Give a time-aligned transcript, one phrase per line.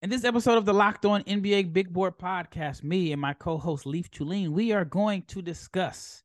[0.00, 3.84] In this episode of the Locked On NBA Big Board podcast, me and my co-host
[3.84, 6.22] Leif Thulin, we are going to discuss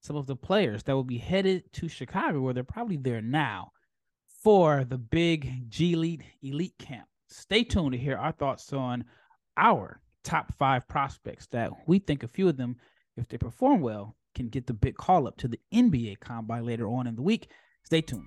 [0.00, 3.70] some of the players that will be headed to Chicago, where they're probably there now,
[4.42, 7.06] for the big G League Elite Camp.
[7.28, 9.04] Stay tuned to hear our thoughts on
[9.56, 12.74] our top five prospects that we think a few of them,
[13.16, 16.88] if they perform well, can get the big call up to the NBA Combine later
[16.88, 17.52] on in the week.
[17.84, 18.26] Stay tuned.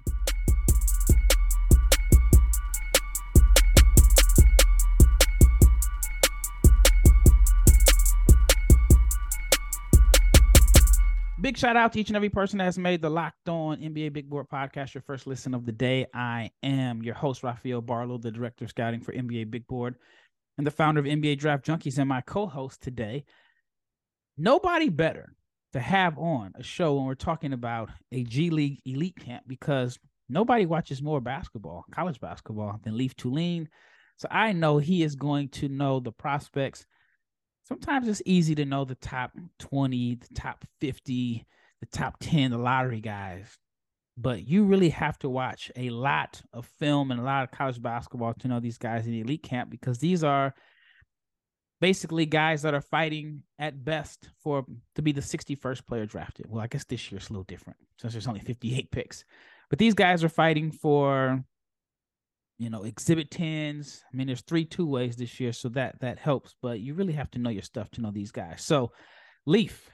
[11.45, 14.11] Big shout out to each and every person that has made the Locked On NBA
[14.13, 16.07] Big Board podcast your first listen of the day.
[16.11, 19.93] I am your host, Rafael Barlowe, the director of scouting for NBA Big Board
[20.57, 23.25] and the founder of NBA Draft Junkies, and my co host today.
[24.35, 25.35] Nobody better
[25.73, 29.99] to have on a show when we're talking about a G League elite camp because
[30.27, 33.67] nobody watches more basketball, college basketball, than Leif Thulin.
[34.17, 36.87] So I know he is going to know the prospects
[37.67, 41.45] sometimes it's easy to know the top 20, the top 50,
[41.81, 43.57] the top 10, the lottery guys.
[44.17, 47.81] But you really have to watch a lot of film and a lot of college
[47.81, 50.53] basketball to know these guys in the elite camp because these are
[51.81, 56.45] basically guys that are fighting at best for to be the 61st player drafted.
[56.49, 59.25] Well, I guess this year's a little different since there's only 58 picks.
[59.69, 61.43] But these guys are fighting for
[62.57, 66.17] you know exhibit 10s i mean there's three two ways this year so that that
[66.17, 68.63] helps but you really have to know your stuff to know these guys.
[68.63, 68.91] So
[69.45, 69.89] Leif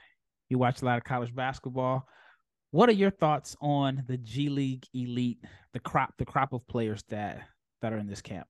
[0.52, 2.06] you watch a lot of college basketball.
[2.72, 5.38] What are your thoughts on the g league elite
[5.72, 7.40] the crop the crop of players that
[7.80, 8.46] that are in this camp?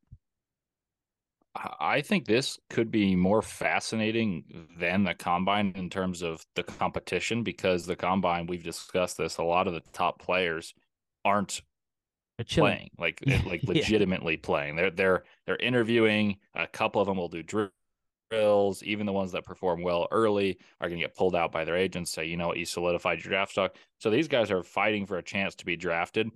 [1.54, 7.42] I think this could be more fascinating than the combine in terms of the competition
[7.42, 10.72] because the combine, we've discussed this, a lot of the top players
[11.26, 11.60] aren't
[12.48, 14.40] playing, like like legitimately yeah.
[14.42, 14.76] playing.
[14.76, 16.36] They're they're they're interviewing.
[16.54, 18.82] A couple of them will do drills.
[18.82, 21.76] Even the ones that perform well early are going to get pulled out by their
[21.76, 22.12] agents.
[22.12, 23.76] Say, you know what, you solidified your draft stock.
[23.98, 26.30] So these guys are fighting for a chance to be drafted,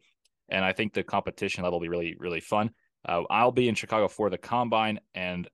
[0.48, 2.70] and I think the competition level will be really really fun.
[3.08, 5.48] Uh, I'll be in Chicago for the combine, and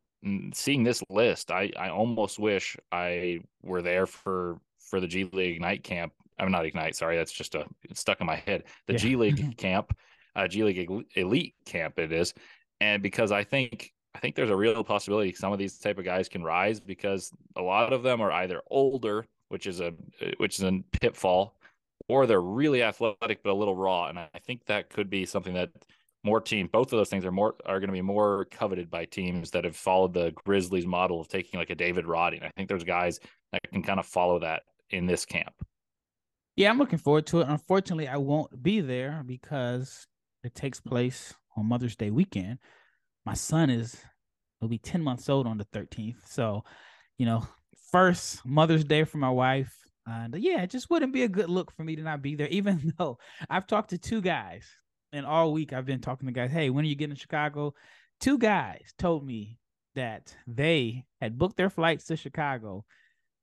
[0.54, 5.56] seeing this list, I I almost wish I were there for for the G League
[5.56, 6.12] Ignite camp.
[6.38, 8.64] I'm not Ignite, sorry, that's just a it's stuck in my head.
[8.86, 8.98] The yeah.
[8.98, 9.92] G League camp
[10.36, 12.34] uh, G League elite camp it is,
[12.80, 16.04] and because I think I think there's a real possibility some of these type of
[16.04, 19.92] guys can rise because a lot of them are either older, which is a
[20.38, 21.56] which is a pitfall,
[22.08, 25.54] or they're really athletic but a little raw, and I think that could be something
[25.54, 25.70] that
[26.24, 29.04] more team both of those things are more are going to be more coveted by
[29.04, 32.36] teams that have followed the grizzlies model of taking like a david roddy.
[32.36, 33.18] And i think there's guys
[33.52, 35.54] that can kind of follow that in this camp.
[36.56, 37.48] Yeah i'm looking forward to it.
[37.48, 40.06] Unfortunately i won't be there because
[40.44, 42.58] it takes place on Mother's Day weekend.
[43.24, 43.96] My son is
[44.60, 46.28] will be 10 months old on the 13th.
[46.28, 46.64] So,
[47.18, 47.46] you know,
[47.90, 49.74] first Mother's Day for my wife.
[50.06, 52.48] And yeah, it just wouldn't be a good look for me to not be there,
[52.50, 53.18] even though
[53.50, 54.66] I've talked to two guys
[55.12, 56.50] and all week I've been talking to guys.
[56.50, 57.74] Hey, when are you getting to Chicago?
[58.20, 59.58] Two guys told me
[59.94, 62.84] that they had booked their flights to Chicago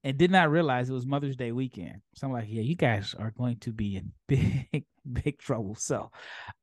[0.04, 2.02] and did not realize it was Mother's Day weekend.
[2.16, 5.76] So I'm like, yeah, you guys are going to be in big, big trouble.
[5.76, 6.12] So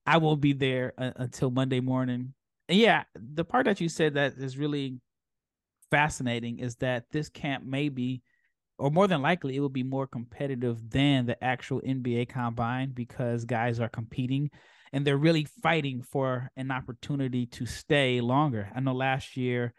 [0.07, 2.33] I won't be there uh, until Monday morning.
[2.69, 4.99] And yeah, the part that you said that is really
[5.91, 8.23] fascinating is that this camp may be,
[8.79, 13.45] or more than likely, it will be more competitive than the actual NBA combine because
[13.45, 14.51] guys are competing
[14.93, 18.71] and they're really fighting for an opportunity to stay longer.
[18.75, 19.75] I know last year,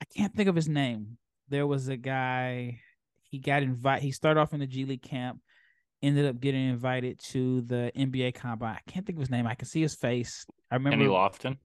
[0.00, 1.18] I can't think of his name.
[1.48, 2.80] There was a guy
[3.36, 4.02] he got invited.
[4.02, 5.40] He started off in the G League camp,
[6.02, 8.76] ended up getting invited to the NBA combine.
[8.76, 9.46] I can't think of his name.
[9.46, 10.46] I can see his face.
[10.70, 11.58] I remember Kenny Lofton.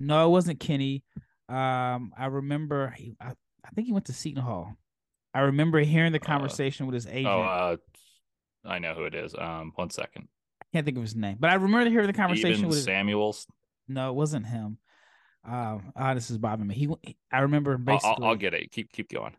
[0.00, 1.04] No, it wasn't Kenny.
[1.48, 2.92] Um, I remember.
[2.96, 3.34] He, I,
[3.64, 4.74] I think he went to Seton Hall.
[5.32, 7.28] I remember hearing the uh, conversation uh, with his agent.
[7.28, 7.76] Oh, uh,
[8.64, 9.32] I know who it is.
[9.38, 10.26] Um, one second.
[10.60, 12.84] I can't think of his name, but I remember hearing the conversation Even with his,
[12.84, 13.46] Samuels.
[13.86, 14.78] No, it wasn't him.
[15.44, 16.74] Um, ah, this is bothering me.
[16.74, 18.16] He, I remember basically.
[18.18, 18.72] I'll, I'll, get it.
[18.72, 19.36] Keep keep going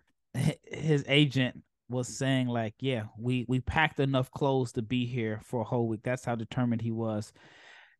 [0.64, 5.62] his agent was saying like, yeah, we we packed enough clothes to be here for
[5.62, 6.02] a whole week.
[6.04, 7.32] That's how determined he was.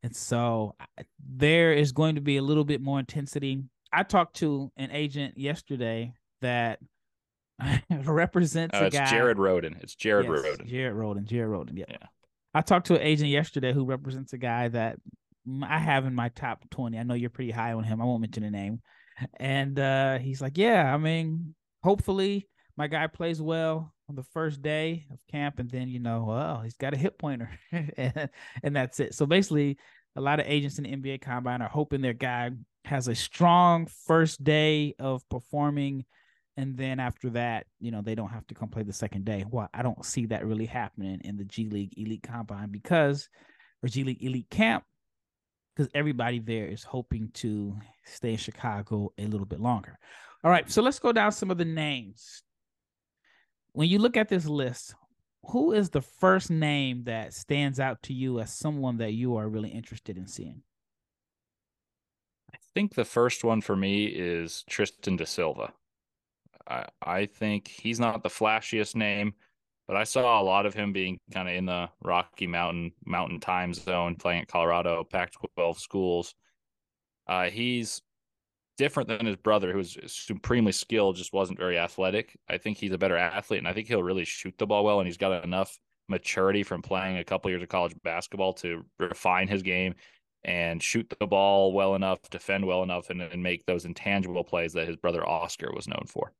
[0.02, 0.76] And so
[1.28, 3.64] there is going to be a little bit more intensity.
[3.92, 6.78] I talked to an agent yesterday that
[7.90, 9.10] represents oh, a guy.
[9.10, 9.82] Jared Rhoden.
[9.82, 10.66] It's Jared yes, Rhoden.
[10.66, 11.24] Jared Rhoden.
[11.24, 11.78] Jared Rhoden.
[11.78, 11.86] Yeah.
[11.88, 12.06] yeah.
[12.54, 14.98] I talked to an agent yesterday who represents a guy that
[15.62, 16.98] I have in my top 20.
[16.98, 18.00] I know you're pretty high on him.
[18.00, 18.80] I won't mention the name.
[19.40, 21.54] And uh, he's like, Yeah, I mean,
[21.88, 22.46] hopefully
[22.76, 26.60] my guy plays well on the first day of camp, and then you know, well,
[26.60, 28.28] he's got a hip pointer, and,
[28.62, 29.14] and that's it.
[29.14, 29.78] So basically,
[30.14, 32.50] a lot of agents in the NBA combine are hoping their guy
[32.84, 36.04] has a strong first day of performing
[36.58, 39.44] and then after that, you know, they don't have to come play the second day.
[39.48, 43.28] Well, I don't see that really happening in the G League Elite Combine because,
[43.80, 44.82] or G League Elite Camp,
[45.76, 50.00] because everybody there is hoping to stay in Chicago a little bit longer.
[50.44, 52.42] All right, so let's go down some of the names.
[53.72, 54.94] When you look at this list,
[55.46, 59.48] who is the first name that stands out to you as someone that you are
[59.48, 60.62] really interested in seeing?
[62.52, 65.72] I think the first one for me is Tristan da Silva.
[66.68, 69.34] I, I think he's not the flashiest name,
[69.88, 73.40] but I saw a lot of him being kind of in the Rocky Mountain Mountain
[73.40, 76.34] time zone, playing at Colorado Pac-12 schools.
[77.26, 78.02] Uh, he's
[78.78, 82.38] different than his brother, who was supremely skilled, just wasn't very athletic.
[82.48, 85.00] I think he's a better athlete, and I think he'll really shoot the ball well,
[85.00, 85.76] and he's got enough
[86.08, 89.94] maturity from playing a couple years of college basketball to refine his game
[90.44, 94.72] and shoot the ball well enough, defend well enough, and, and make those intangible plays
[94.72, 96.32] that his brother Oscar was known for.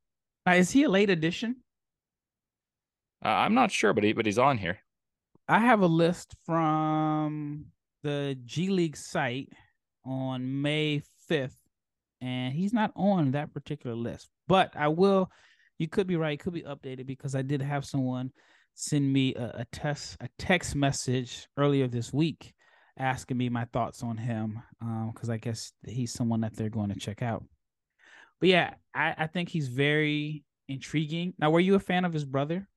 [0.46, 1.56] Now, is he a late addition?
[3.24, 4.78] Uh, I'm not sure, but he but he's on here.
[5.48, 7.66] I have a list from
[8.02, 9.52] the G League site
[10.04, 11.56] on May 5th,
[12.20, 14.28] and he's not on that particular list.
[14.46, 15.30] But I will.
[15.78, 16.38] You could be right.
[16.38, 18.32] Could be updated because I did have someone
[18.74, 22.54] send me a, a test a text message earlier this week
[22.98, 26.90] asking me my thoughts on him because um, I guess he's someone that they're going
[26.90, 27.44] to check out.
[28.40, 31.34] But yeah, I, I think he's very intriguing.
[31.38, 32.68] Now, were you a fan of his brother?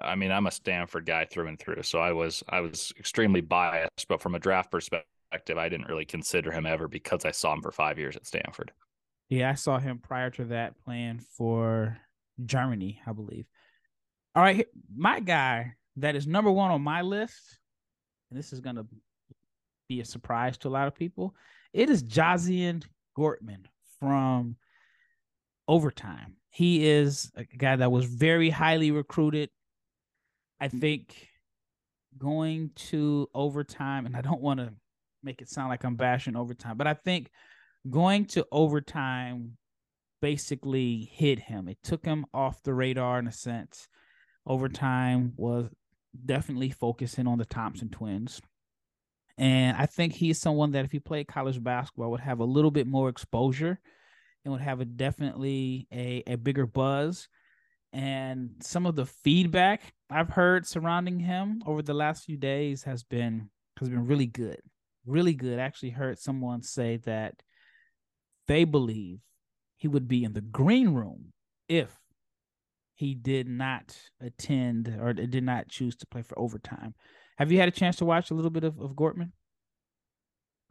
[0.00, 3.40] I mean, I'm a Stanford guy through and through, so I was I was extremely
[3.40, 4.06] biased.
[4.08, 5.38] But from a draft perspective, I
[5.68, 8.72] didn't really consider him ever because I saw him for five years at Stanford.
[9.28, 11.98] Yeah, I saw him prior to that playing for
[12.44, 13.46] Germany, I believe.
[14.34, 17.58] All right, my guy that is number one on my list,
[18.30, 18.86] and this is gonna
[19.88, 21.34] be a surprise to a lot of people.
[21.72, 22.84] It is Jazian
[23.16, 23.64] Gortman
[23.98, 24.56] from
[25.66, 26.36] overtime.
[26.50, 29.50] He is a guy that was very highly recruited.
[30.60, 30.80] I mm.
[30.80, 31.28] think
[32.16, 34.72] going to overtime, and I don't want to
[35.22, 37.30] make it sound like I'm bashing overtime, but I think
[37.88, 39.56] going to overtime
[40.20, 41.68] basically hit him.
[41.68, 43.88] It took him off the radar in a sense.
[44.46, 45.68] Overtime was
[46.24, 48.40] definitely focusing on the Thompson twins.
[49.36, 52.72] And I think he's someone that if he played college basketball would have a little
[52.72, 53.78] bit more exposure
[54.44, 57.28] and would have a definitely a, a bigger buzz.
[57.92, 63.04] And some of the feedback I've heard surrounding him over the last few days has
[63.04, 64.60] been has been really good.
[65.08, 65.58] Really good.
[65.58, 67.42] I actually heard someone say that
[68.46, 69.20] they believe
[69.76, 71.32] he would be in the green room
[71.68, 71.96] if
[72.94, 76.94] he did not attend or did not choose to play for overtime.
[77.38, 79.30] Have you had a chance to watch a little bit of, of Gortman?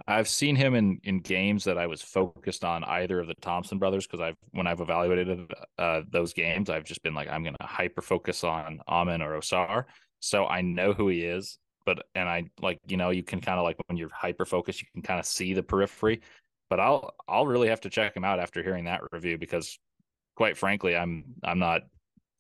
[0.06, 3.80] I've seen him in in games that I was focused on either of the Thompson
[3.80, 7.56] brothers because I've when I've evaluated uh, those games, I've just been like I'm going
[7.60, 9.86] to hyper focus on Amen or Ausar.
[10.20, 11.58] so I know who he is.
[11.88, 14.82] But and I like you know you can kind of like when you're hyper focused,
[14.82, 16.20] you can kind of see the periphery.
[16.70, 19.80] But I'll I'll really have to check him out after hearing that review because,
[20.36, 21.84] quite frankly, I'm I'm not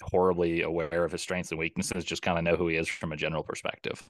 [0.01, 2.03] horribly aware of his strengths and weaknesses.
[2.03, 4.03] Just kind of know who he is from a general perspective.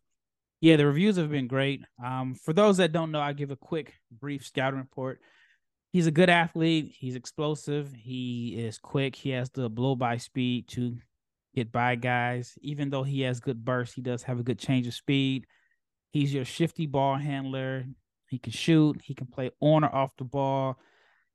[0.60, 1.84] Yeah, the reviews have been great.
[2.04, 5.22] Um, for those that don't know, I'll give a quick, brief scouting report.
[5.94, 6.96] He's a good athlete.
[6.98, 7.94] He's explosive.
[7.94, 9.16] He is quick.
[9.16, 10.98] He has the blow by speed to
[11.58, 12.56] get by guys.
[12.62, 15.48] Even though he has good burst, he does have a good change of speed.
[16.12, 17.86] He's your shifty ball handler.
[18.30, 19.02] He can shoot.
[19.04, 20.78] He can play on or off the ball.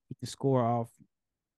[0.08, 0.88] He can score off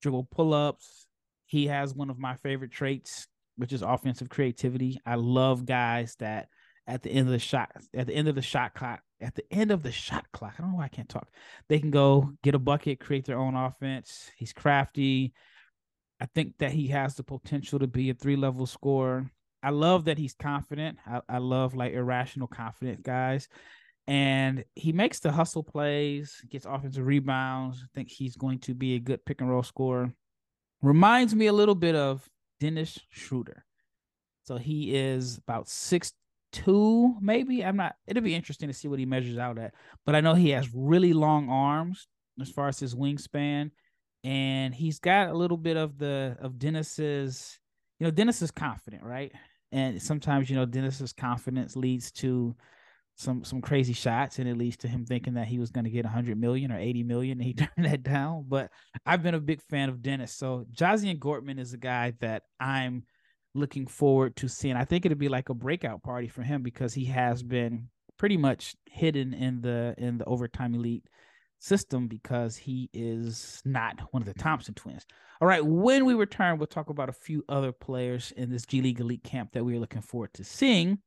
[0.01, 1.07] dribble pull ups.
[1.45, 4.99] He has one of my favorite traits, which is offensive creativity.
[5.05, 6.49] I love guys that
[6.87, 9.45] at the end of the shot, at the end of the shot clock, at the
[9.51, 10.55] end of the shot clock.
[10.59, 11.29] I don't know why I can't talk.
[11.69, 14.31] They can go get a bucket, create their own offense.
[14.37, 15.35] He's crafty.
[16.21, 19.31] I think that he has the potential to be a three level scorer.
[19.63, 20.99] I love that he's confident.
[21.07, 23.49] I, I love like irrational confident guys.
[24.07, 27.81] And he makes the hustle plays, gets offensive rebounds.
[27.83, 30.13] I think he's going to be a good pick and roll scorer.
[30.83, 32.29] Reminds me a little bit of
[32.61, 33.65] Dennis Schroeder.
[34.43, 36.13] So he is about six
[36.55, 37.65] two, maybe.
[37.65, 37.97] I'm not.
[38.07, 39.75] It'll be interesting to see what he measures out at.
[40.07, 42.07] But I know he has really long arms
[42.41, 43.71] as far as his wingspan,
[44.25, 47.59] and he's got a little bit of the of Dennis's.
[48.01, 49.31] You know, Dennis is confident, right?
[49.71, 52.57] And sometimes you know Dennis's confidence leads to
[53.17, 55.91] some some crazy shots, and it leads to him thinking that he was going to
[55.91, 58.47] get 100 million or 80 million, and he turned that down.
[58.49, 58.71] But
[59.07, 63.05] I've been a big fan of Dennis, so Jazian Gortman is a guy that I'm
[63.55, 64.75] looking forward to seeing.
[64.75, 68.37] I think it'll be like a breakout party for him because he has been pretty
[68.37, 71.05] much hidden in the in the overtime elite
[71.65, 75.07] system because he is not one of the Thompson twins.
[75.41, 78.83] All right, when we return, we'll talk about a few other players in this G
[78.83, 80.99] League Elite camp that we're looking forward to seeing.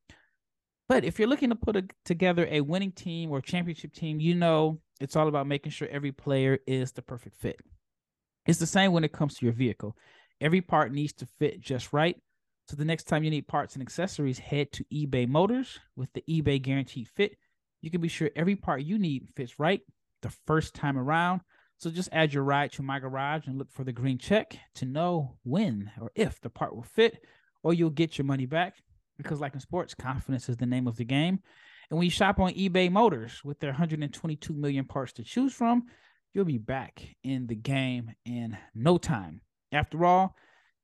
[0.89, 4.35] But if you're looking to put a, together a winning team or championship team, you
[4.35, 7.59] know it's all about making sure every player is the perfect fit.
[8.47, 9.95] It's the same when it comes to your vehicle.
[10.41, 12.15] Every part needs to fit just right.
[12.67, 16.23] So the next time you need parts and accessories, head to eBay Motors with the
[16.29, 17.37] eBay Guaranteed Fit.
[17.81, 19.81] You can be sure every part you need fits right
[20.21, 21.41] the first time around.
[21.77, 24.85] So just add your ride to my garage and look for the green check to
[24.85, 27.23] know when or if the part will fit
[27.63, 28.75] or you'll get your money back.
[29.17, 31.39] Because, like in sports, confidence is the name of the game.
[31.89, 35.85] And when you shop on eBay Motors with their 122 million parts to choose from,
[36.33, 39.41] you'll be back in the game in no time.
[39.71, 40.35] After all,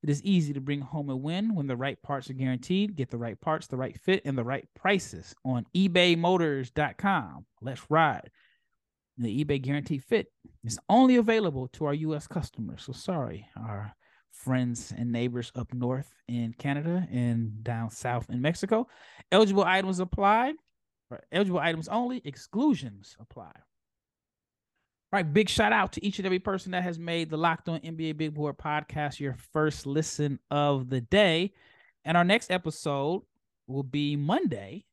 [0.01, 2.95] it is easy to bring home a win when the right parts are guaranteed.
[2.95, 7.45] Get the right parts, the right fit, and the right prices on ebaymotors.com.
[7.61, 8.29] Let's ride.
[9.17, 10.27] The eBay Guaranteed Fit
[10.63, 12.25] is only available to our U.S.
[12.27, 12.83] customers.
[12.83, 13.93] So sorry, our
[14.31, 18.87] friends and neighbors up north in Canada and down south in Mexico.
[19.31, 20.53] Eligible items apply.
[21.31, 22.21] Eligible items only.
[22.25, 23.51] Exclusions apply.
[25.13, 27.69] All right, big shout out to each and every person that has made the Locked
[27.69, 31.53] On NBA Big Board podcast your first listen of the day.
[32.03, 33.21] And our next episode
[33.67, 34.85] will be Monday.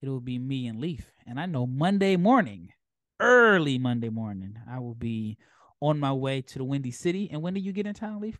[0.00, 1.12] It will be me and Leif.
[1.26, 2.72] And I know Monday morning,
[3.20, 5.38] early Monday morning, I will be
[5.80, 7.28] on my way to the Windy City.
[7.30, 8.38] And when do you get in town, Leif?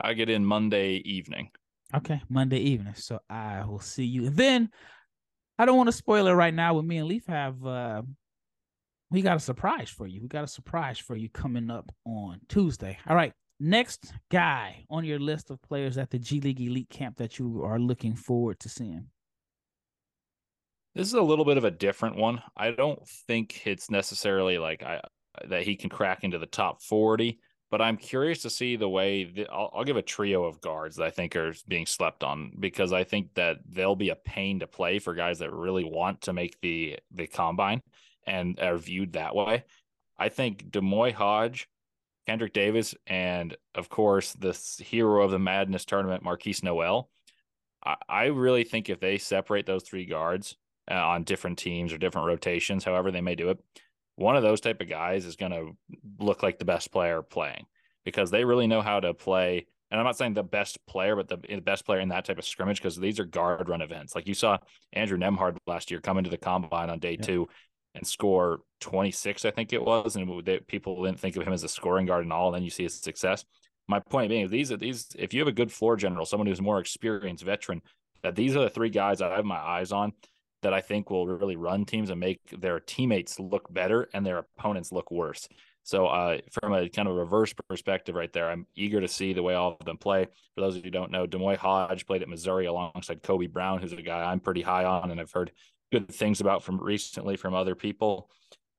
[0.00, 1.50] I get in Monday evening.
[1.94, 2.94] Okay, Monday evening.
[2.94, 4.26] So I will see you.
[4.26, 4.70] And then
[5.58, 8.02] I don't want to spoil it right now, but me and Leif have uh
[9.10, 10.22] we got a surprise for you.
[10.22, 12.96] We got a surprise for you coming up on Tuesday.
[13.08, 13.32] All right.
[13.58, 17.62] Next guy on your list of players at the G League Elite camp that you
[17.64, 19.08] are looking forward to seeing.
[20.94, 22.42] This is a little bit of a different one.
[22.56, 25.00] I don't think it's necessarily like I
[25.46, 27.38] that he can crack into the top 40,
[27.70, 30.96] but I'm curious to see the way that, I'll, I'll give a trio of guards
[30.96, 34.60] that I think are being slept on because I think that they'll be a pain
[34.60, 37.82] to play for guys that really want to make the the combine
[38.26, 39.64] and are viewed that way.
[40.18, 41.68] I think D'Moi Hodge,
[42.26, 47.10] Kendrick Davis, and of course this hero of the Madness tournament, Markquis Nowell.
[48.08, 50.56] I really think if they separate those three guards
[50.90, 53.58] uh, on different teams or different rotations, however they may do it,
[54.16, 55.70] one of those type of guys is going to
[56.18, 57.64] look like the best player playing
[58.04, 59.66] because they really know how to play.
[59.90, 62.38] And I'm not saying the best player, but the, the best player in that type
[62.38, 64.14] of scrimmage because these are guard run events.
[64.14, 64.58] Like you saw
[64.92, 67.26] Andrew Nembhard last year come into the combine on day yeah.
[67.26, 67.48] two
[67.94, 71.64] and score 26, I think it was, and they, people didn't think of him as
[71.64, 72.48] a scoring guard and all.
[72.48, 73.44] And then you see his success.
[73.88, 75.08] My point being, these are these.
[75.18, 77.82] If you have a good floor general, someone who's more experienced, veteran,
[78.22, 80.12] that these are the three guys I have my eyes on
[80.62, 84.38] that I think will really run teams and make their teammates look better and their
[84.38, 85.48] opponents look worse.
[85.82, 89.42] So, uh, from a kind of reverse perspective, right there, I'm eager to see the
[89.42, 90.26] way all of them play.
[90.54, 93.80] For those of you who don't know, D'Moi Hodge played at Missouri alongside Kobe Brown,
[93.80, 95.52] who's a guy I'm pretty high on, and I've heard
[95.90, 98.30] good things about from recently from other people.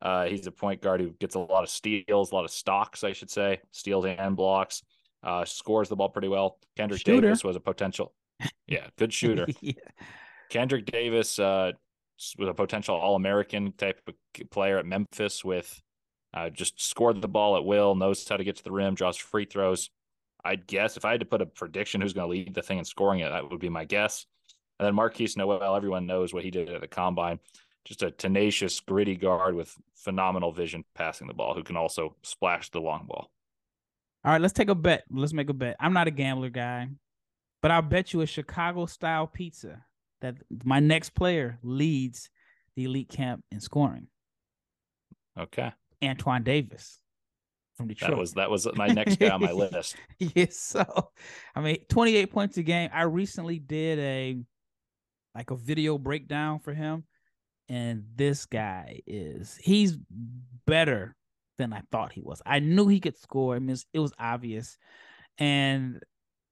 [0.02, 3.04] Uh, he's a point guard who gets a lot of steals, a lot of stocks,
[3.04, 4.84] I should say, steals and blocks.
[5.24, 6.58] Uh, scores the ball pretty well.
[6.76, 7.22] Kendrick shooter.
[7.22, 8.14] Davis was a potential,
[8.68, 9.48] yeah, good shooter.
[9.60, 9.74] yeah.
[10.52, 11.72] Kendrick Davis uh,
[12.38, 15.44] was a potential All American type of player at Memphis.
[15.44, 15.82] With
[16.34, 19.18] uh, just scored the ball at will, knows how to get to the rim, draws
[19.18, 19.90] free throws.
[20.44, 22.80] I'd guess if I had to put a prediction who's going to lead the thing
[22.80, 24.26] in scoring it, that would be my guess.
[24.80, 27.40] And then Markquis Nowell, everyone knows what he did at the combine.
[27.86, 32.70] Just a tenacious, gritty guard with phenomenal vision passing the ball, who can also splash
[32.72, 33.32] the long ball.
[34.26, 35.06] All right, let's take a bet.
[35.10, 35.78] Let's make a bet.
[35.80, 36.90] I'm not a gambler guy,
[37.62, 39.86] but I'll bet you a Chicago style pizza
[40.22, 42.30] that my next player leads
[42.76, 44.08] the elite camp in scoring.
[45.38, 45.72] Okay.
[46.04, 47.00] Antoine Davis
[47.76, 48.12] from Detroit.
[48.12, 49.96] That was that was my next guy on my list.
[50.20, 50.58] yes.
[50.58, 50.86] So
[51.56, 52.90] I mean 28 points a game.
[52.94, 54.38] I recently did a
[55.36, 57.04] like a video breakdown for him.
[57.70, 59.98] And this guy is he's
[60.68, 61.16] better
[61.58, 62.42] than I thought he was.
[62.46, 63.56] I knew he could score.
[63.56, 64.78] I mean, it was obvious.
[65.38, 66.02] And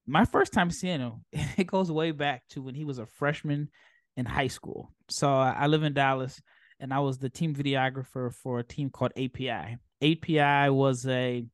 [0.10, 3.70] my first time seeing him, it goes way back to when he was a freshman
[4.18, 4.92] in high school.
[5.10, 6.42] So I live in Dallas,
[6.80, 9.78] and I was the team videographer for a team called API.
[10.02, 11.46] API was a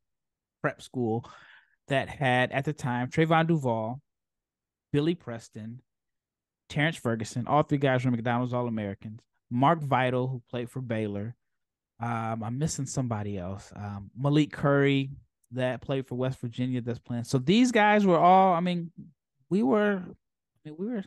[0.62, 1.30] prep school
[1.88, 4.02] that had at the time Trevon Duval,
[4.92, 5.82] Billy Preston,
[6.70, 9.22] Terrence Ferguson, all three guys were McDonald's All Americans.
[9.52, 11.36] Mark Vital, who played for Baylor.
[12.00, 13.72] Um, I'm missing somebody else.
[13.76, 15.12] Um, Malik Curry,
[15.56, 17.24] that played for West Virginia, that's playing.
[17.24, 18.54] So these guys were all.
[18.54, 18.92] I mean,
[19.50, 21.04] we were, I mean, we were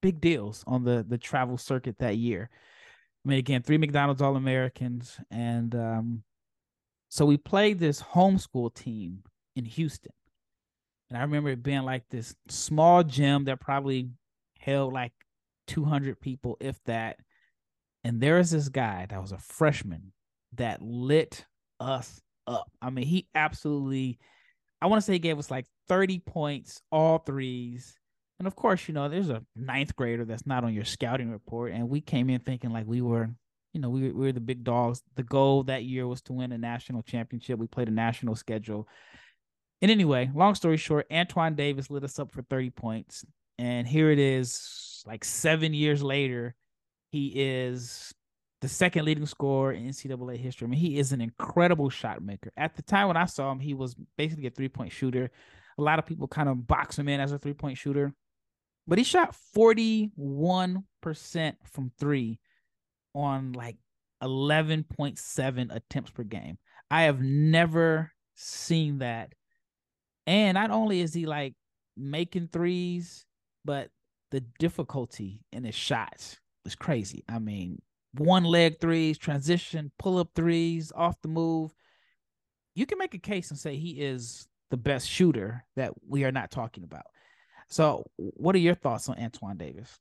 [0.00, 2.50] big deals on the the travel circuit that year.
[3.24, 6.22] I mean, again, three McDonald's All Americans, and um,
[7.08, 9.22] so we played this homeschool team
[9.56, 10.12] in Houston,
[11.08, 14.10] and I remember it being like this small gym that probably
[14.58, 15.12] held like
[15.68, 17.18] 200 people, if that.
[18.04, 20.12] And there is this guy that was a freshman
[20.54, 21.44] that lit
[21.80, 22.70] us up.
[22.80, 24.18] I mean, he absolutely,
[24.80, 27.94] I want to say he gave us like 30 points, all threes.
[28.38, 31.72] And of course, you know, there's a ninth grader that's not on your scouting report.
[31.72, 33.30] And we came in thinking like we were,
[33.72, 35.02] you know, we we were the big dogs.
[35.16, 37.58] The goal that year was to win a national championship.
[37.58, 38.88] We played a national schedule.
[39.82, 43.24] And anyway, long story short, Antoine Davis lit us up for 30 points.
[43.58, 46.54] And here it is, like seven years later,
[47.10, 48.12] he is
[48.60, 50.66] the second leading scorer in NCAA history.
[50.66, 52.50] I mean, he is an incredible shot maker.
[52.56, 55.30] At the time when I saw him, he was basically a three point shooter.
[55.78, 58.12] A lot of people kind of box him in as a three point shooter,
[58.86, 60.82] but he shot 41%
[61.72, 62.40] from three
[63.14, 63.76] on like
[64.22, 66.58] 11.7 attempts per game.
[66.90, 69.32] I have never seen that.
[70.26, 71.54] And not only is he like
[71.96, 73.24] making threes,
[73.64, 73.90] but
[74.30, 77.24] the difficulty in his shots was crazy.
[77.28, 77.80] I mean,
[78.14, 81.72] one leg threes, transition, pull up threes, off the move.
[82.74, 86.32] You can make a case and say he is the best shooter that we are
[86.32, 87.06] not talking about.
[87.68, 89.98] So, what are your thoughts on Antoine Davis?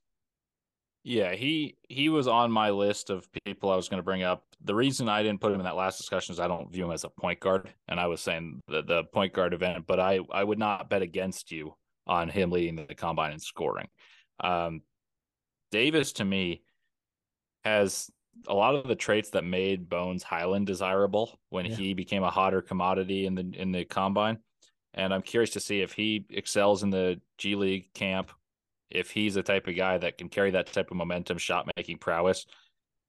[1.04, 4.44] Yeah, he he was on my list of people I was going to bring up.
[4.64, 6.92] The reason I didn't put him in that last discussion is I don't view him
[6.92, 10.20] as a point guard, and I was saying the, the point guard event, but I
[10.32, 11.76] I would not bet against you
[12.08, 13.88] on him leading the combine and scoring.
[14.42, 14.82] Um,
[15.72, 16.64] Davis to me
[17.64, 18.10] has
[18.48, 21.76] a lot of the traits that made Bones Hyland desirable when yeah.
[21.76, 24.40] he became a hotter commodity in the in the combine.
[24.94, 28.32] And I'm curious to see if he excels in the G League camp,
[28.90, 31.98] if he's the type of guy that can carry that type of momentum, shot making
[31.98, 32.46] prowess,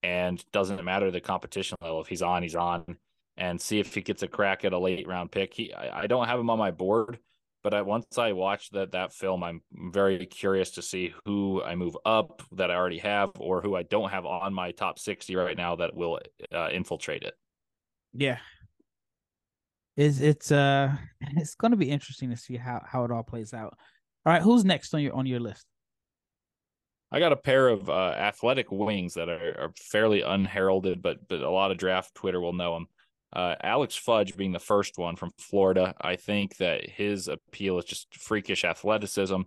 [0.02, 2.00] and doesn't matter the competition level.
[2.00, 2.84] If he's on, he's on,
[3.36, 5.54] and see if he gets a crack at a late round pick.
[5.54, 7.18] He, I, I don't have him on my board,
[7.62, 11.74] but I, once I watch that that film, I'm very curious to see who I
[11.74, 15.36] move up that I already have, or who I don't have on my top sixty
[15.36, 16.20] right now that will
[16.54, 17.34] uh, infiltrate it.
[18.12, 18.38] Yeah,
[19.96, 23.52] it's it's uh it's going to be interesting to see how how it all plays
[23.52, 23.76] out.
[24.24, 25.66] All right, who's next on your on your list?
[27.10, 31.40] I got a pair of uh, athletic wings that are, are fairly unheralded, but but
[31.40, 32.86] a lot of draft Twitter will know them.
[33.32, 37.84] Uh, Alex Fudge being the first one from Florida, I think that his appeal is
[37.84, 39.42] just freakish athleticism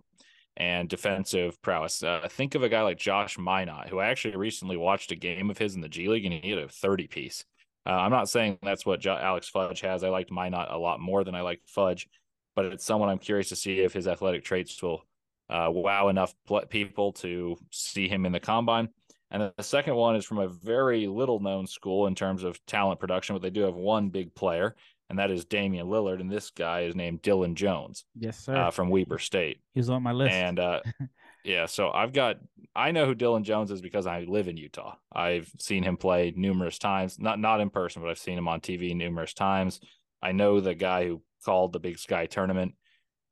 [0.56, 2.02] and defensive prowess.
[2.02, 5.50] Uh, think of a guy like Josh Minott, who I actually recently watched a game
[5.50, 7.44] of his in the G League, and he had a 30 piece.
[7.84, 10.04] Uh, I'm not saying that's what jo- Alex Fudge has.
[10.04, 12.08] I liked Minott a lot more than I liked Fudge,
[12.54, 15.02] but it's someone I'm curious to see if his athletic traits will
[15.50, 16.34] uh, wow enough
[16.70, 18.88] people to see him in the combine.
[19.32, 23.00] And the second one is from a very little known school in terms of talent
[23.00, 24.76] production, but they do have one big player,
[25.08, 26.20] and that is Damian Lillard.
[26.20, 28.04] And this guy is named Dillon Jones.
[28.14, 28.54] Yes, sir.
[28.54, 29.58] Uh, from Weber State.
[29.72, 30.34] He's on my list.
[30.34, 30.80] And uh,
[31.44, 32.36] yeah, so I've got,
[32.76, 34.96] I know who Dillon Jones is because I live in Utah.
[35.10, 38.60] I've seen him play numerous times, not, not in person, but I've seen him on
[38.60, 39.80] TV numerous times.
[40.20, 42.74] I know the guy who called the Big Sky tournament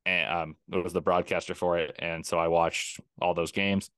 [0.03, 1.95] and um, it was the broadcaster for it.
[1.99, 3.91] And so I watched all those games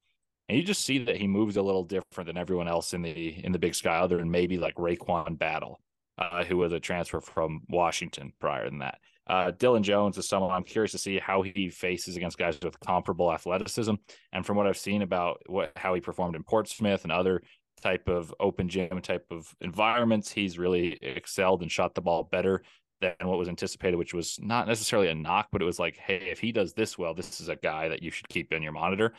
[0.49, 3.43] and you just see that he moves a little different than everyone else in the
[3.43, 5.79] in the Big Sky, other than maybe like RaeQuan Battle,
[6.17, 8.99] uh, who was a transfer from Washington prior than that.
[9.25, 12.79] Uh, Dillon Jones is someone I'm curious to see how he faces against guys with
[12.81, 13.93] comparable athleticism.
[14.33, 17.41] And from what I've seen about what how he performed in Portsmouth and other
[17.81, 22.63] type of open gym type of environments, he's really excelled and shot the ball better
[22.99, 26.27] than what was anticipated, which was not necessarily a knock, but it was like, hey,
[26.31, 28.71] if he does this well, this is a guy that you should keep in your
[28.71, 29.13] monitor.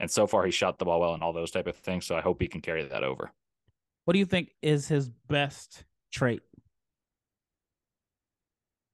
[0.00, 2.06] And so far, he shot the ball well and all those type of things.
[2.06, 3.30] So I hope he can carry that over.
[4.06, 6.40] What do you think is his best trait?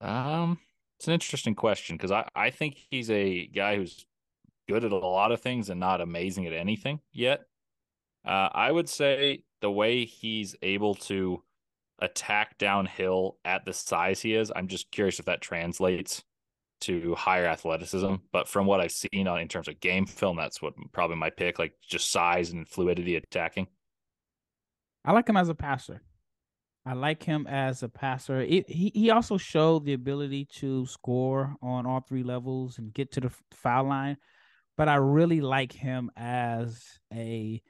[0.01, 0.59] Um,
[0.99, 4.05] it's an interesting question because I, I think he's a guy who's
[4.69, 7.47] good at a lot of things and not amazing at anything yet.
[8.27, 11.43] Uh, I would say the way he's able to
[12.01, 16.25] attack downhill at the size he is, I'm just curious if that translates
[16.83, 18.15] to higher athleticism.
[18.33, 21.31] But from what I've seen on in terms of game film, that's what probably my
[21.31, 23.67] pick, like just size and fluidity attacking.
[25.05, 26.03] I like him as a passer.
[26.85, 28.41] I like him as a passer.
[28.41, 33.13] It, he he also showed the ability to score on all three levels and get
[33.13, 34.17] to the foul line.
[34.77, 37.61] But I really like him as a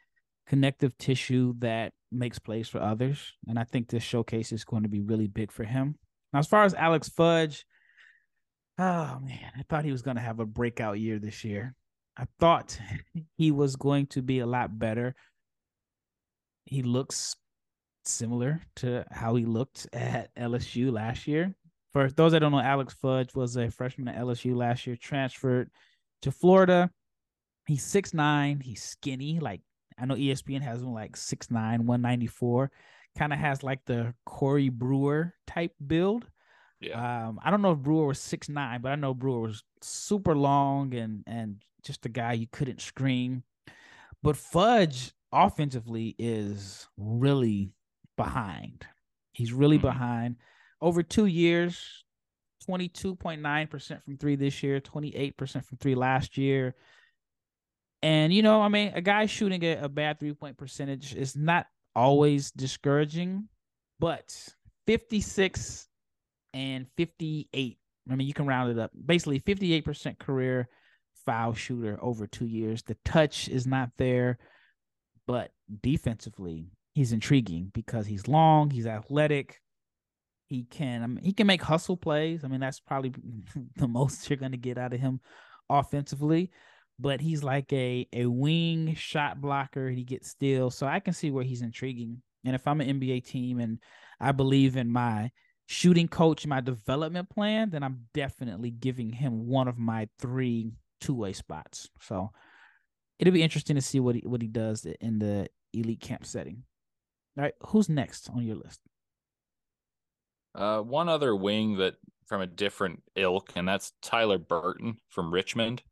[0.46, 3.32] connective tissue that makes plays for others.
[3.48, 5.96] And I think this showcase is going to be really big for him.
[6.32, 7.64] Now, as far as Alex Fudge,
[8.78, 11.74] Oh man, I thought he was going to have a breakout year this year.
[12.16, 12.78] I thought
[13.36, 15.14] he was going to be a lot better.
[16.64, 17.36] he looks
[18.04, 21.54] similar to how he looked at LSU last year.
[21.92, 25.70] For those that don't know, Alex Fudge was a freshman at LSU last year, transferred
[26.22, 26.90] to Florida.
[27.66, 28.60] He's six nine.
[28.60, 29.40] He's skinny.
[29.40, 29.62] Like
[29.98, 32.70] I know ESPN has him like 6'9", 194.
[33.16, 36.26] Kind of has like the Corey Brewer type build.
[36.80, 37.28] Yeah.
[37.28, 40.36] Um, I don't know if Brewer was six nine, but I know Brewer was super
[40.36, 43.42] long and and just a guy you couldn't screen.
[44.22, 47.72] But Fudge offensively is really
[48.16, 48.86] behind.
[49.32, 49.86] He's really mm-hmm.
[49.86, 50.36] behind.
[50.80, 52.04] Over two years,
[52.68, 56.74] 22.9% from three this year, 28% from three last year.
[58.02, 61.36] And, you know, I mean, a guy shooting a, a bad three point percentage is
[61.36, 63.48] not always discouraging,
[63.98, 64.36] but
[64.86, 65.88] 56
[66.56, 67.78] and 58.
[68.10, 68.90] I mean, you can round it up.
[69.04, 70.68] Basically, 58% career
[71.26, 72.82] foul shooter over two years.
[72.82, 74.38] The touch is not there,
[75.26, 75.50] but
[75.82, 79.60] defensively, he's intriguing because he's long, he's athletic.
[80.48, 82.42] He can I mean, he can make hustle plays.
[82.42, 83.12] I mean, that's probably
[83.76, 85.20] the most you're going to get out of him
[85.68, 86.50] offensively.
[86.98, 89.90] But he's like a a wing shot blocker.
[89.90, 92.22] He gets steals, so I can see where he's intriguing.
[92.46, 93.78] And if I'm an NBA team and
[94.18, 95.30] I believe in my
[95.66, 101.14] shooting coach, my development plan, then I'm definitely giving him one of my three two
[101.14, 101.88] way spots.
[102.00, 102.31] So
[103.18, 106.62] it'll be interesting to see what he what he does in the elite camp setting.
[107.37, 108.81] All right, who's next on your list?
[110.55, 115.83] Uh, one other wing that from a different ilk, and that's Tyler Burton from Richmond.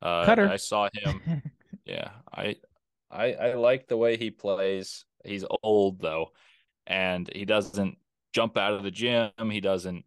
[0.00, 0.48] Uh, Cutter.
[0.48, 1.42] I saw him.
[1.84, 2.56] yeah, I,
[3.10, 5.04] I, I like the way he plays.
[5.24, 6.30] He's old though,
[6.86, 7.98] and he doesn't
[8.34, 9.30] jump out of the gym.
[9.50, 10.04] He doesn't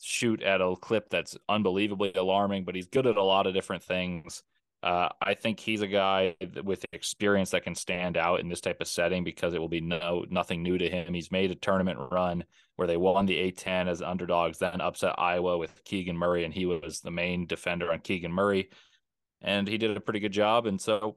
[0.00, 3.82] shoot at a clip that's unbelievably alarming, but he's good at a lot of different
[3.82, 4.42] things.
[4.82, 8.80] Uh, I think he's a guy with experience that can stand out in this type
[8.80, 11.12] of setting because it will be no nothing new to him.
[11.12, 12.44] He's made a tournament run
[12.76, 16.64] where they won the A10 as underdogs, then upset Iowa with Keegan Murray, and he
[16.64, 18.70] was the main defender on Keegan Murray,
[19.42, 20.64] and he did a pretty good job.
[20.64, 21.16] And so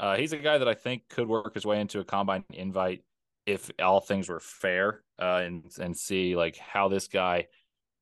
[0.00, 3.04] uh, he's a guy that I think could work his way into a combine invite
[3.46, 7.46] if all things were fair, uh, and and see like how this guy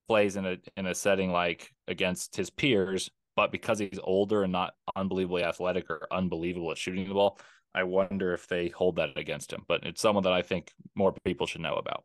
[0.09, 4.53] plays in a in a setting like against his peers, but because he's older and
[4.53, 7.39] not unbelievably athletic or unbelievable at shooting the ball,
[7.75, 9.65] I wonder if they hold that against him.
[9.67, 12.05] But it's someone that I think more people should know about.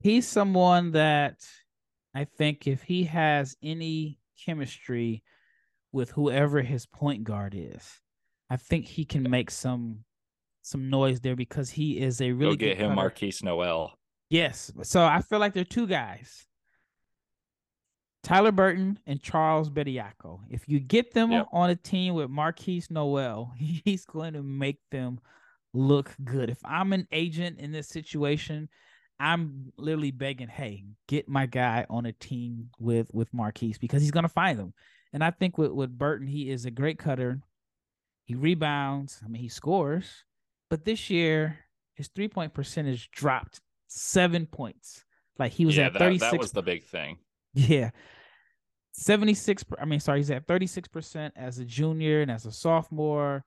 [0.00, 1.36] He's someone that
[2.14, 5.22] I think if he has any chemistry
[5.92, 8.00] with whoever his point guard is,
[8.48, 10.04] I think he can make some
[10.70, 13.92] some noise there because he is a really Go get him Markquis Nowell.
[14.28, 14.72] Yes.
[14.82, 16.46] So I feel like there are two guys
[18.22, 20.40] Tyler Burton and Charles Bediako.
[20.50, 21.46] If you get them yep.
[21.52, 25.20] on a team with Markquis Nowell, he's going to make them
[25.72, 26.50] look good.
[26.50, 28.68] If I'm an agent in this situation,
[29.18, 34.10] I'm literally begging, hey, get my guy on a team with with Markquis because he's
[34.10, 34.72] gonna find them.
[35.12, 37.40] And I think with, with Burton, he is a great cutter.
[38.24, 39.20] He rebounds.
[39.24, 40.24] I mean, he scores.
[40.70, 41.58] But this year,
[41.94, 45.04] his three point percentage dropped seven points.
[45.38, 46.20] Like he was yeah, at 36.
[46.20, 47.18] That, that was the big thing.
[47.52, 47.90] Yeah.
[48.92, 53.44] 76 I mean sorry he's at 36% as a junior and as a sophomore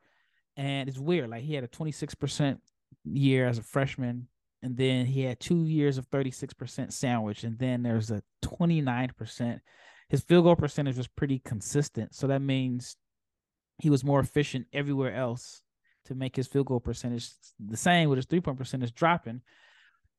[0.55, 2.57] and it's weird like he had a 26%
[3.03, 4.27] year as a freshman
[4.61, 9.59] and then he had 2 years of 36% sandwich and then there's a 29%
[10.09, 12.95] his field goal percentage was pretty consistent so that means
[13.79, 15.61] he was more efficient everywhere else
[16.05, 19.41] to make his field goal percentage the same with his three point percentage dropping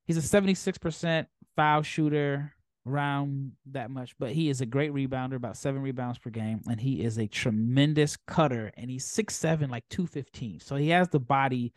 [0.05, 2.53] he's a 76% foul shooter
[2.87, 6.79] around that much, but he is a great rebounder, about seven rebounds per game, and
[6.79, 8.71] he is a tremendous cutter.
[8.77, 10.59] And he's six seven, like two fifteen.
[10.59, 11.73] So he has the body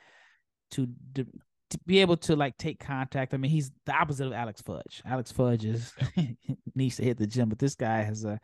[0.73, 1.27] to, to
[1.71, 3.33] to be able to like take contact.
[3.33, 5.03] I mean, he's the opposite of Alex Fudge.
[5.07, 5.92] Alex Fudge is
[6.75, 8.38] needs to hit the gym, but this guy has a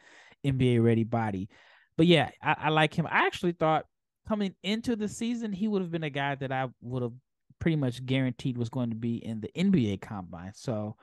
[0.44, 1.48] NBA ready body.
[1.96, 3.06] But yeah, I, I like him.
[3.06, 3.84] I actually thought
[4.28, 7.12] coming into the season he would have been a guy that I would have
[7.58, 10.52] pretty much guaranteed was going to be in the NBA combine.
[10.54, 10.96] So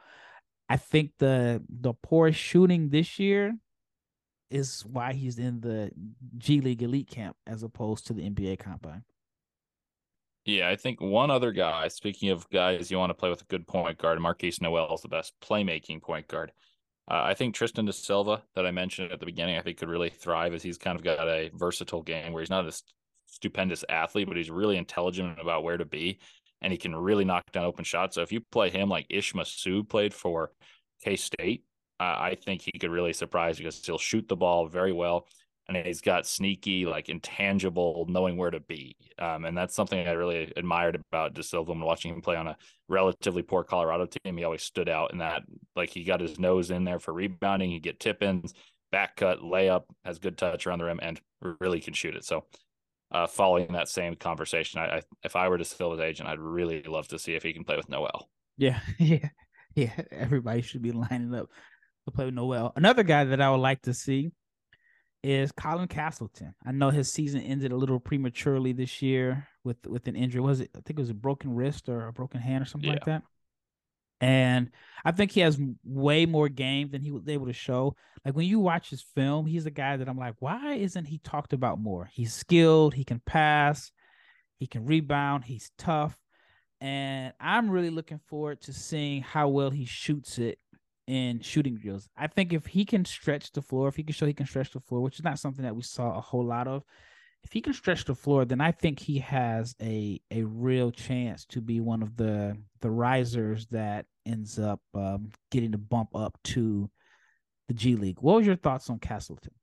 [0.69, 3.55] I think the the poor shooting this year
[4.49, 5.91] is why he's in the
[6.38, 9.03] G League elite camp as opposed to the NBA combine.
[10.45, 13.45] Yeah, I think one other guy, speaking of guys you want to play with a
[13.45, 16.51] good point guard, Markquis Nowell is the best playmaking point guard.
[17.10, 19.89] Uh, I think Tristan Da Silva, that I mentioned at the beginning, I think could
[19.89, 22.71] really thrive as he's kind of got a versatile game where he's not a
[23.32, 26.20] stupendous athlete, but he's really intelligent about where to be
[26.62, 28.13] and he can really knock down open shots.
[28.15, 30.52] So if you play him like Ish Massoud played for
[31.04, 31.63] K State,
[32.00, 35.26] uh, I think he could really surprise because he'll shoot the ball very well.
[35.67, 38.96] and he's got sneaky, like intangible, knowing where to be.
[39.20, 42.48] Um, and that's something I really admired about Da Silva when watching him play on
[42.48, 42.58] a
[42.89, 44.38] relatively poor Colorado team.
[44.38, 45.44] He always stood out in that,
[45.76, 47.72] like he got his nose in there for rebounding.
[47.72, 48.54] He get tip ins,
[48.91, 51.22] back cut, layup, has good touch around the rim, and
[51.60, 52.26] really can shoot it.
[52.26, 52.46] So,
[53.12, 56.84] uh, following that same conversation, I, I if I were Da Silva's agent, I'd really
[56.84, 58.30] love to see if he can play with Nowell.
[58.58, 59.30] Yeah, yeah,
[59.76, 59.91] yeah.
[60.12, 61.50] Everybody should be lining up
[62.06, 62.74] to play with Nowell.
[62.76, 64.32] Another guy that I would like to see
[65.24, 66.56] is Colin Castleton.
[66.65, 70.41] I know his season ended a little prematurely this year with with an injury.
[70.41, 70.71] Was it?
[70.76, 72.95] I think it was a broken wrist or a broken hand or something yeah.
[72.95, 73.24] like that.
[74.21, 74.69] And
[75.03, 77.95] I think he has way more game than he was able to show.
[78.23, 81.17] Like when you watch his film, he's a guy that I'm like, why isn't he
[81.17, 82.07] talked about more?
[82.13, 83.91] He's skilled, he can pass,
[84.60, 86.15] he can rebound, he's tough.
[86.79, 90.60] And I'm really looking forward to seeing how well he shoots it
[91.07, 92.07] in shooting drills.
[92.15, 94.71] I think if he can stretch the floor, if he can show he can stretch
[94.71, 96.84] the floor, which is not something that we saw a whole lot of,
[97.43, 101.45] if he can stretch the floor, then I think he has a a real chance
[101.47, 106.38] to be one of the the risers that ends up um, getting the bump up
[106.43, 106.89] to
[107.67, 108.17] the G League.
[108.19, 109.53] What was your thoughts on Castleton?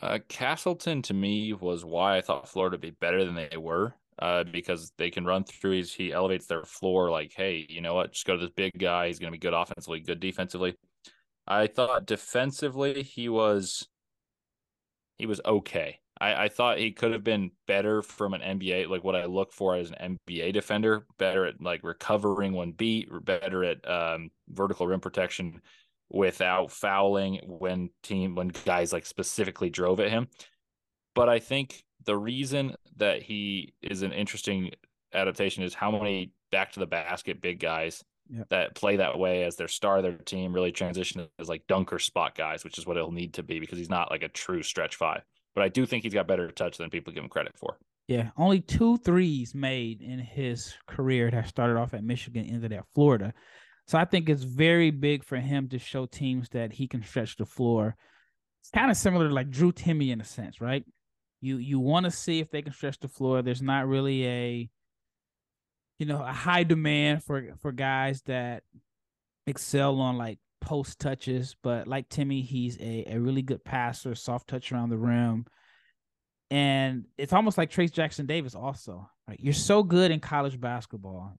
[0.00, 3.94] Uh, Castleton to me was why I thought Florida would be better than they were
[4.20, 5.82] uh, because they can run through.
[5.82, 8.12] He elevates their floor like, hey, you know what?
[8.12, 9.08] Just go to this big guy.
[9.08, 10.76] He's going to be good offensively, good defensively.
[11.46, 13.88] I thought defensively he was
[15.16, 15.98] he was okay.
[16.20, 19.52] I, I thought he could have been better from an NBA, like what I look
[19.52, 24.86] for as an NBA defender, better at like recovering when beat, better at um, vertical
[24.86, 25.62] rim protection
[26.10, 30.28] without fouling when team when guys like specifically drove at him.
[31.14, 34.72] But I think the reason that he is an interesting
[35.14, 38.02] adaptation is how many back to the basket big guys
[38.50, 41.98] that play that way as their star of their team really transition as like dunker
[41.98, 44.62] spot guys, which is what he'll need to be because he's not like a true
[44.62, 45.22] stretch five.
[45.54, 47.76] But I do think he's got better touch than people give him credit for.
[48.06, 52.86] Yeah, only two threes made in his career that started off at Michigan, ended at
[52.94, 53.32] Florida.
[53.86, 57.36] So I think it's very big for him to show teams that he can stretch
[57.36, 57.96] the floor.
[58.62, 60.84] It's kind of similar to like Drew Timme in a sense, right?
[61.40, 63.42] You you want to see if they can stretch the floor.
[63.42, 64.70] There's not really a
[65.98, 68.62] you know a high demand for for guys that
[69.46, 74.48] excel on like post touches, but like Timme, he's a, a really good passer, soft
[74.48, 75.46] touch around the rim.
[76.50, 79.08] And it's almost like Trayce Jackson-Davis also.
[79.28, 79.38] Right?
[79.40, 81.36] You're so good in college basketball.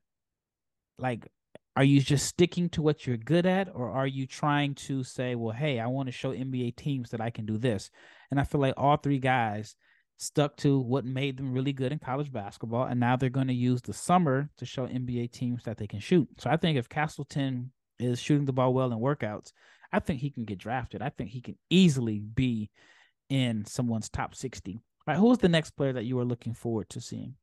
[0.98, 1.28] Like,
[1.76, 5.36] are you just sticking to what you're good at, or are you trying to say,
[5.36, 7.90] well, hey, I want to show NBA teams that I can do this?
[8.30, 9.76] And I feel like all three guys
[10.18, 13.54] stuck to what made them really good in college basketball, and now they're going to
[13.54, 16.28] use the summer to show NBA teams that they can shoot.
[16.40, 17.72] So I think if Castleton
[18.04, 19.52] is shooting the ball well in workouts,
[19.92, 21.02] I think he can get drafted.
[21.02, 22.70] I think he can easily be
[23.30, 24.74] in someone's top 60.
[24.76, 27.36] All right, who is the next player that you are looking forward to seeing?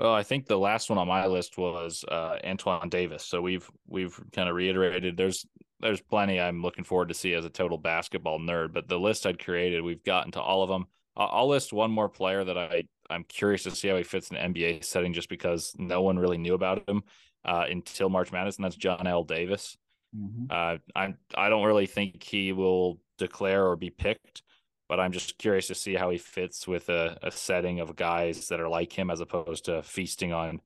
[0.00, 3.24] Well, I think the last one on my list was uh, Antoine Davis.
[3.24, 5.46] So we've we've kind of reiterated there's
[5.80, 9.26] there's plenty I'm looking forward to see as a total basketball nerd, but the list
[9.26, 10.86] I'd created, we've gotten to all of them.
[11.16, 14.36] I'll list one more player that I I'm curious to see how he fits in
[14.36, 17.02] an NBA setting, just because no one really knew about him
[17.46, 19.76] uh, until March Madness, and that's Johnell Davis.
[20.14, 20.46] Mm-hmm.
[20.50, 24.42] Uh, I I don't really think he will declare or be picked,
[24.88, 28.48] but I'm just curious to see how he fits with a, a setting of guys
[28.48, 30.60] that are like him, as opposed to feasting on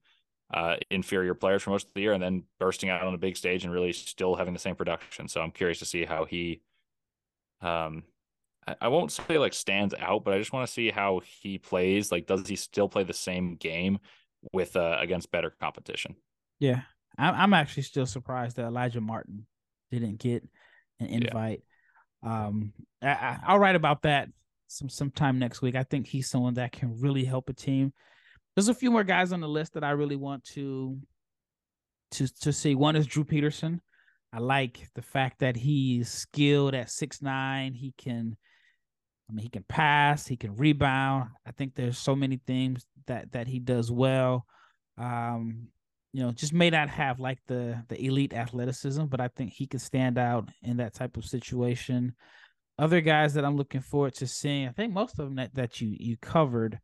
[0.52, 3.36] uh, inferior players for most of the year and then bursting out on a big
[3.36, 5.28] stage and really still having the same production.
[5.28, 6.60] So I'm curious to see how he
[7.60, 8.02] um
[8.80, 12.12] I won't say like stands out, but I just want to see how he plays.
[12.12, 13.98] Like, does he still play the same game
[14.52, 16.14] with uh, against better competition?
[16.60, 16.82] Yeah,
[17.18, 19.46] I'm actually still surprised that Elijah Martin
[19.90, 20.46] didn't get
[21.00, 21.62] an invite.
[22.22, 22.46] Yeah.
[22.46, 24.28] Um, I, will write about that
[24.68, 25.74] some sometime next week.
[25.74, 27.92] I think he's someone that can really help a team.
[28.54, 30.98] There's a few more guys on the list that I really want to
[32.12, 32.74] to to see.
[32.74, 33.80] One is Drew Peterson.
[34.32, 37.74] I like the fact that he's skilled at six nine.
[37.74, 38.36] He can
[39.28, 41.30] I mean, he can pass, he can rebound.
[41.46, 44.46] I think there's so many things that that he does well.
[44.98, 45.68] Um,
[46.12, 49.66] you know, just may not have like the the elite athleticism, but I think he
[49.66, 52.14] could stand out in that type of situation.
[52.78, 55.80] Other guys that I'm looking forward to seeing, I think most of them that, that
[55.80, 56.80] you you covered.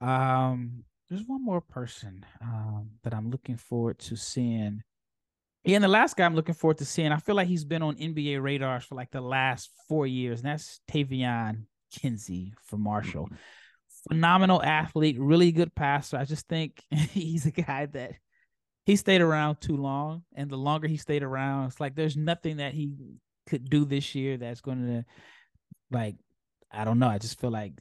[0.00, 4.82] Um, there's one more person um, that I'm looking forward to seeing.
[5.64, 7.82] Yeah, and the last guy I'm looking forward to seeing, I feel like he's been
[7.82, 13.26] on NBA radars for like the last four years, and that's Taevion Kinsey for Marshall.
[13.26, 13.36] Mm-hmm.
[14.08, 16.18] Phenomenal athlete, really good passer.
[16.18, 18.12] I just think he's a guy that
[18.84, 22.58] he stayed around too long, and the longer he stayed around, it's like there's nothing
[22.58, 22.92] that he
[23.46, 25.04] could do this year that's going to
[25.90, 26.16] like
[26.74, 27.08] I don't know.
[27.08, 27.72] I just feel like,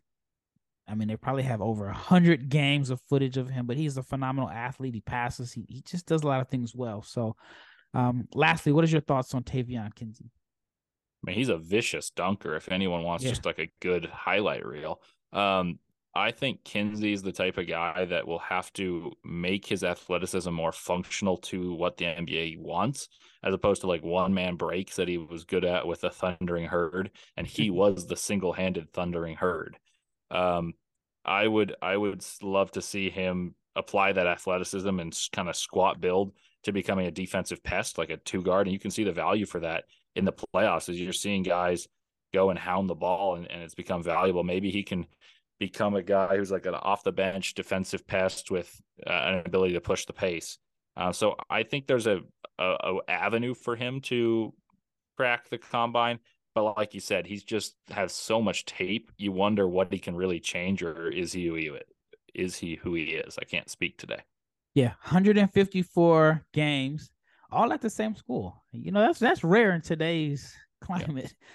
[0.88, 3.98] I mean, they probably have over a hundred games of footage of him, but he's
[3.98, 4.94] a phenomenal athlete.
[4.94, 5.52] He passes.
[5.52, 7.02] He he just does a lot of things well.
[7.02, 7.36] So,
[7.94, 10.30] um, lastly, what is your thoughts on Taevion Kinsey?
[11.24, 12.56] I mean, he's a vicious dunker.
[12.56, 13.32] If anyone wants yeah.
[13.32, 15.80] just like a good highlight reel, um,
[16.16, 20.72] I think Kinsey's the type of guy that will have to make his athleticism more
[20.72, 23.10] functional to what the NBA wants,
[23.44, 26.68] as opposed to like one man breaks that he was good at with a thundering
[26.68, 27.78] herd, and he mm-hmm.
[27.78, 29.78] was the single handed thundering herd.
[30.30, 30.74] Um,
[31.26, 36.00] I would I would love to see him apply that athleticism and kind of squat
[36.00, 39.12] build to becoming a defensive pest, like a two guard, and you can see the
[39.12, 41.88] value for that in the playoffs as you're seeing guys
[42.34, 44.44] go and hound the ball and, and it's become valuable.
[44.44, 45.06] Maybe he can
[45.60, 48.70] become a guy who's like an off the bench defensive pest with
[49.06, 50.58] uh, an ability to push the pace.
[50.96, 52.22] Uh, so I think there's a,
[52.60, 54.54] a, a, avenue for him to
[55.18, 56.20] crack the combine.
[56.56, 59.12] But like you said, he's just has so much tape.
[59.18, 61.72] You wonder what he can really change, or is he who he
[62.36, 63.40] is he who he is?
[63.42, 64.22] I can't speak today.
[64.76, 67.12] Yeah, 154 games,
[67.52, 68.64] all at the same school.
[68.72, 71.34] You know that's that's rare in today's climate.
[71.42, 71.48] Yeah.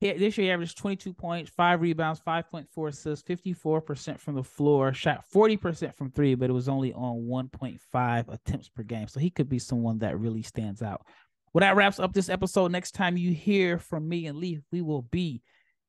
[0.00, 5.24] This year he averaged 22 points, five rebounds, 5.4 assists, 54% from the floor, shot
[5.32, 9.08] 40% from three, but it was only on 1.5 attempts per game.
[9.08, 11.06] So he could be someone that really stands out.
[11.52, 12.72] Well, that wraps up this episode.
[12.72, 15.40] Next time you hear from me and Leif, we will be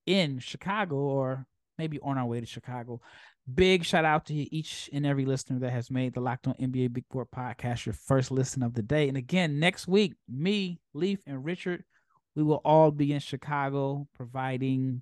[0.06, 1.46] in Chicago or
[1.78, 3.02] maybe on our way to Chicago.
[3.54, 6.94] Big shout out to each and every listener that has made the Locked On NBA
[6.94, 9.08] Big Board podcast your first listen of the day.
[9.08, 11.84] And again, next week, me, Leif, and Richard
[12.36, 15.02] we will all be in Chicago providing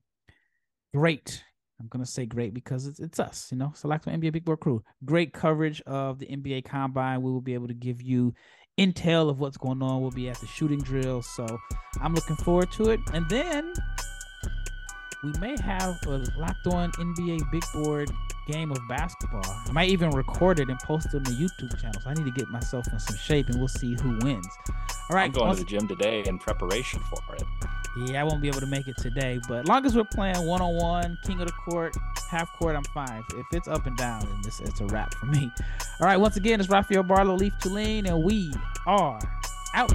[0.94, 1.44] great.
[1.80, 3.74] I'm gonna say great because it's it's us, you know.
[3.76, 4.84] Select NBA Big Board Crew.
[5.04, 7.22] Great coverage of the NBA Combine.
[7.22, 8.34] We will be able to give you
[8.80, 10.02] intel of what's going on.
[10.02, 11.46] We'll be at the shooting drill, so
[12.00, 13.00] I'm looking forward to it.
[13.14, 13.74] And then
[15.24, 18.12] we may have a locked on NBA Big Board
[18.48, 19.42] game of basketball.
[19.46, 22.00] I might even record it and post it on the YouTube channel.
[22.02, 24.48] So I need to get myself in some shape and we'll see who wins.
[25.10, 25.26] All right.
[25.26, 27.44] I'm going to the gym today in preparation for it.
[27.96, 30.62] Yeah, I won't be able to make it today, but long as we're playing one
[30.62, 31.96] on one, king of the court,
[32.28, 33.24] half court, I'm fine.
[33.36, 35.52] If it's up and down, then it's, it's a wrap for me.
[36.00, 38.52] All right, once again, it's Rafael Barlowe, Leif Thulin, and we
[38.88, 39.20] are
[39.76, 39.94] out.